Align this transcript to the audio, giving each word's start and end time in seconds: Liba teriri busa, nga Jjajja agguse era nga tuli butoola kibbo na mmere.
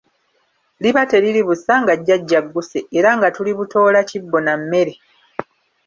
Liba 0.81 1.01
teriri 1.11 1.41
busa, 1.47 1.73
nga 1.83 1.93
Jjajja 1.99 2.37
agguse 2.41 2.79
era 2.97 3.09
nga 3.17 3.27
tuli 3.35 3.51
butoola 3.57 3.99
kibbo 4.09 4.37
na 4.45 4.53
mmere. 4.61 4.93